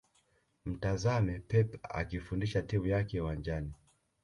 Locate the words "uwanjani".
3.21-3.73